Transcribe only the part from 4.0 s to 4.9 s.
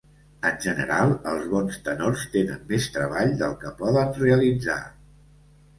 realitzar.